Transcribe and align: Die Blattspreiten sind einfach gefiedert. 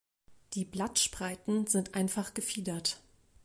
Die 0.53 0.65
Blattspreiten 0.65 1.67
sind 1.67 1.93
einfach 1.93 2.33
gefiedert. 2.33 2.99